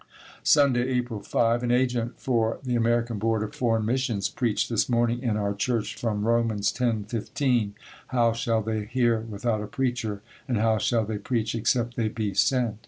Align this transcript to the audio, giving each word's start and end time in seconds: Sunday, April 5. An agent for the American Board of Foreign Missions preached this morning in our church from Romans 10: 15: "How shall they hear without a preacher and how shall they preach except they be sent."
Sunday, 0.41 0.89
April 0.89 1.19
5. 1.19 1.61
An 1.61 1.69
agent 1.69 2.19
for 2.19 2.57
the 2.63 2.73
American 2.75 3.19
Board 3.19 3.43
of 3.43 3.53
Foreign 3.53 3.85
Missions 3.85 4.29
preached 4.29 4.67
this 4.67 4.89
morning 4.89 5.21
in 5.21 5.37
our 5.37 5.53
church 5.53 5.93
from 5.95 6.25
Romans 6.25 6.71
10: 6.71 7.03
15: 7.03 7.75
"How 8.07 8.33
shall 8.33 8.63
they 8.63 8.85
hear 8.85 9.19
without 9.19 9.61
a 9.61 9.67
preacher 9.67 10.23
and 10.47 10.57
how 10.57 10.79
shall 10.79 11.05
they 11.05 11.19
preach 11.19 11.53
except 11.53 11.97
they 11.97 12.07
be 12.09 12.33
sent." 12.33 12.77